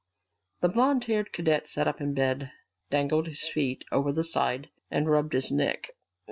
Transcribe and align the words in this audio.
The 0.61 0.67
blond 0.69 1.03
haired 1.03 1.31
cadet 1.31 1.67
sat 1.67 1.87
up 1.87 2.01
in 2.01 2.15
bed, 2.15 2.51
dangled 2.89 3.27
his 3.27 3.47
feet 3.47 3.83
over 3.91 4.11
the 4.11 4.23
side, 4.23 4.71
and 4.89 5.07
rubbed 5.07 5.33
his 5.33 5.51
neck. 5.51 5.91